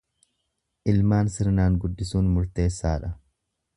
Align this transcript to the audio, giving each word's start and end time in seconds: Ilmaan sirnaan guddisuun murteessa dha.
Ilmaan 0.93 1.29
sirnaan 1.35 1.77
guddisuun 1.83 2.33
murteessa 2.39 2.95
dha. 3.05 3.13